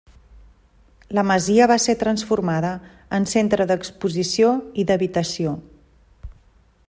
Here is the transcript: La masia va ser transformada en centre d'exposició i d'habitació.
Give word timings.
La 1.17 1.23
masia 1.31 1.67
va 1.71 1.77
ser 1.83 1.95
transformada 2.03 2.71
en 3.19 3.29
centre 3.35 3.69
d'exposició 3.73 4.51
i 4.83 4.87
d'habitació. 4.93 5.57